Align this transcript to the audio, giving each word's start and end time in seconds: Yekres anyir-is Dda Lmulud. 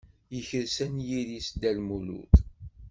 Yekres 0.33 0.75
anyir-is 0.85 1.47
Dda 1.53 1.71
Lmulud. 1.77 2.33